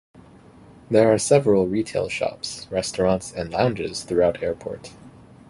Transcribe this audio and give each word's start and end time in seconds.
There 0.89 1.13
are 1.13 1.19
several 1.19 1.67
retail 1.67 2.09
shops, 2.09 2.65
restaurants 2.71 3.31
and 3.31 3.51
lounges 3.51 4.03
throughout 4.03 4.41
airport. 4.41 4.93